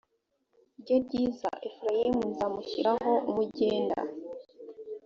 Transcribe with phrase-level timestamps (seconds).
[0.81, 3.97] rye ryiza efurayimu nzamushyiraho umugenda